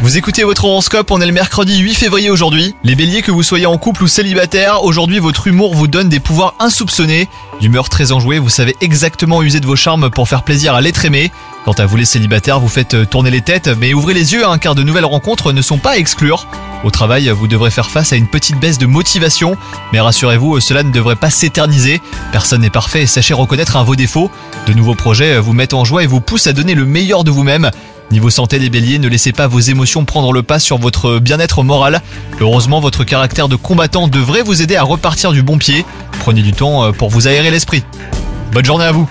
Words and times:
Vous 0.00 0.16
écoutez 0.16 0.44
votre 0.44 0.64
horoscope, 0.64 1.10
on 1.10 1.20
est 1.20 1.26
le 1.26 1.32
mercredi 1.32 1.76
8 1.76 1.92
février 1.92 2.30
aujourd'hui. 2.30 2.74
Les 2.84 2.94
béliers, 2.94 3.20
que 3.20 3.30
vous 3.30 3.42
soyez 3.42 3.66
en 3.66 3.76
couple 3.76 4.04
ou 4.04 4.06
célibataire, 4.06 4.82
aujourd'hui 4.82 5.18
votre 5.18 5.46
humour 5.46 5.74
vous 5.74 5.88
donne 5.88 6.08
des 6.08 6.20
pouvoirs 6.20 6.54
insoupçonnés. 6.58 7.28
D'humeur 7.60 7.90
très 7.90 8.12
enjouée, 8.12 8.38
vous 8.38 8.48
savez 8.48 8.74
exactement 8.80 9.42
user 9.42 9.60
de 9.60 9.66
vos 9.66 9.76
charmes 9.76 10.08
pour 10.08 10.26
faire 10.26 10.42
plaisir 10.42 10.72
à 10.72 10.80
l'être 10.80 11.04
aimé. 11.04 11.30
Quant 11.66 11.74
à 11.74 11.84
vous 11.84 11.98
les 11.98 12.06
célibataires, 12.06 12.60
vous 12.60 12.68
faites 12.68 12.94
euh, 12.94 13.04
tourner 13.04 13.30
les 13.30 13.42
têtes, 13.42 13.68
mais 13.78 13.92
ouvrez 13.92 14.14
les 14.14 14.32
yeux 14.32 14.46
hein, 14.46 14.56
car 14.56 14.74
de 14.74 14.82
nouvelles 14.82 15.04
rencontres 15.04 15.52
ne 15.52 15.60
sont 15.60 15.76
pas 15.76 15.90
à 15.90 15.96
exclure. 15.98 16.46
Au 16.82 16.90
travail, 16.90 17.28
vous 17.28 17.46
devrez 17.46 17.70
faire 17.70 17.90
face 17.90 18.14
à 18.14 18.16
une 18.16 18.28
petite 18.28 18.58
baisse 18.58 18.78
de 18.78 18.86
motivation, 18.86 19.58
mais 19.92 20.00
rassurez-vous, 20.00 20.60
cela 20.60 20.82
ne 20.82 20.92
devrait 20.92 21.16
pas 21.16 21.28
s'éterniser. 21.28 22.00
Personne 22.32 22.62
n'est 22.62 22.70
parfait 22.70 23.02
et 23.02 23.06
sachez 23.06 23.34
reconnaître 23.34 23.76
un 23.76 23.82
vos 23.82 23.96
défauts. 23.96 24.30
De 24.66 24.72
nouveaux 24.72 24.94
projets 24.94 25.38
vous 25.38 25.52
mettent 25.52 25.74
en 25.74 25.84
joie 25.84 26.04
et 26.04 26.06
vous 26.06 26.22
poussent 26.22 26.46
à 26.46 26.54
donner 26.54 26.74
le 26.74 26.86
meilleur 26.86 27.22
de 27.22 27.30
vous-même. 27.30 27.70
Niveau 28.10 28.30
santé 28.30 28.58
les 28.58 28.70
béliers, 28.70 28.98
ne 28.98 29.08
laissez 29.08 29.32
pas 29.32 29.46
vos 29.46 29.60
émotions 29.60 30.04
prendre 30.04 30.32
le 30.32 30.42
pas 30.42 30.58
sur 30.58 30.78
votre 30.78 31.18
bien-être 31.18 31.62
moral. 31.62 32.00
Heureusement, 32.40 32.80
votre 32.80 33.04
caractère 33.04 33.48
de 33.48 33.56
combattant 33.56 34.08
devrait 34.08 34.42
vous 34.42 34.62
aider 34.62 34.76
à 34.76 34.82
repartir 34.82 35.32
du 35.32 35.42
bon 35.42 35.58
pied. 35.58 35.84
Prenez 36.20 36.42
du 36.42 36.52
temps 36.52 36.84
euh, 36.84 36.92
pour 36.92 37.10
vous 37.10 37.28
aérer 37.28 37.50
l'esprit. 37.50 37.84
Bonne 38.52 38.64
journée 38.64 38.86
à 38.86 38.92
vous 38.92 39.08